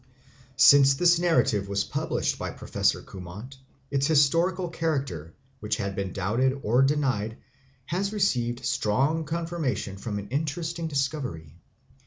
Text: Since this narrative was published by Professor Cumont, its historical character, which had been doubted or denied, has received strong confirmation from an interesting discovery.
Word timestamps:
Since 0.57 0.95
this 0.95 1.19
narrative 1.19 1.67
was 1.69 1.83
published 1.83 2.39
by 2.39 2.49
Professor 2.49 3.03
Cumont, 3.03 3.57
its 3.91 4.07
historical 4.07 4.67
character, 4.69 5.35
which 5.59 5.75
had 5.75 5.95
been 5.95 6.11
doubted 6.11 6.59
or 6.63 6.81
denied, 6.81 7.37
has 7.85 8.11
received 8.11 8.65
strong 8.65 9.25
confirmation 9.25 9.97
from 9.97 10.17
an 10.17 10.29
interesting 10.29 10.87
discovery. 10.87 11.53